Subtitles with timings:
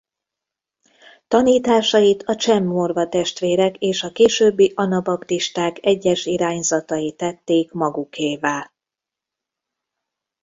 [1.27, 8.71] Tanításait a cseh-morva testvérek és a későbbi anabaptisták egyes irányzatai tették magukévá.